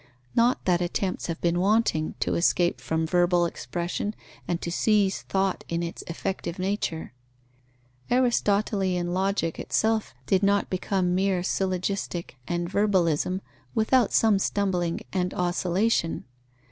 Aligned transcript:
Not 0.35 0.65
that 0.65 0.81
attempts 0.81 1.27
have 1.27 1.39
been 1.41 1.59
wanting 1.59 2.15
to 2.21 2.33
escape 2.33 2.81
from 2.81 3.05
verbal 3.05 3.45
expression 3.45 4.15
and 4.47 4.59
to 4.59 4.71
seize 4.71 5.21
thought 5.21 5.63
in 5.69 5.83
its 5.83 6.01
effective 6.07 6.57
nature. 6.57 7.13
Aristotelian 8.09 9.13
logic 9.13 9.59
itself 9.59 10.15
did 10.25 10.41
not 10.41 10.71
become 10.71 11.13
mere 11.13 11.43
syllogistic 11.43 12.35
and 12.47 12.67
verbalism, 12.67 13.41
without 13.75 14.11
some 14.11 14.39
stumbling 14.39 15.01
and 15.13 15.35
oscillation. 15.35 16.23